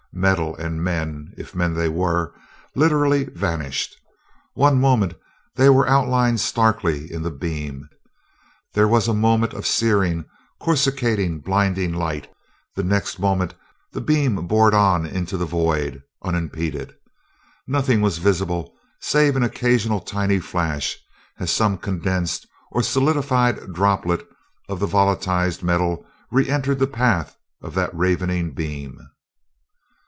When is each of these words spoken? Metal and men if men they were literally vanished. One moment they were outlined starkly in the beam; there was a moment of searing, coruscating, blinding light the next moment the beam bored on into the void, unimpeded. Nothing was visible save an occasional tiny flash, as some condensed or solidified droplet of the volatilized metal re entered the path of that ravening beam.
Metal 0.13 0.57
and 0.57 0.83
men 0.83 1.33
if 1.37 1.55
men 1.55 1.73
they 1.73 1.87
were 1.87 2.33
literally 2.75 3.23
vanished. 3.23 3.95
One 4.55 4.77
moment 4.79 5.13
they 5.55 5.69
were 5.69 5.87
outlined 5.87 6.41
starkly 6.41 7.09
in 7.11 7.23
the 7.23 7.31
beam; 7.31 7.87
there 8.73 8.89
was 8.89 9.07
a 9.07 9.13
moment 9.13 9.53
of 9.53 9.65
searing, 9.65 10.25
coruscating, 10.59 11.39
blinding 11.39 11.93
light 11.93 12.29
the 12.75 12.83
next 12.83 13.19
moment 13.19 13.53
the 13.93 14.01
beam 14.01 14.35
bored 14.47 14.73
on 14.73 15.05
into 15.05 15.37
the 15.37 15.45
void, 15.45 16.03
unimpeded. 16.23 16.93
Nothing 17.65 18.01
was 18.01 18.17
visible 18.17 18.73
save 18.99 19.37
an 19.37 19.43
occasional 19.43 20.01
tiny 20.01 20.39
flash, 20.39 20.97
as 21.39 21.51
some 21.51 21.77
condensed 21.77 22.45
or 22.69 22.83
solidified 22.83 23.71
droplet 23.71 24.27
of 24.67 24.81
the 24.81 24.87
volatilized 24.87 25.63
metal 25.63 26.05
re 26.29 26.49
entered 26.49 26.79
the 26.79 26.85
path 26.85 27.37
of 27.63 27.73
that 27.75 27.95
ravening 27.95 28.51
beam. 28.53 28.99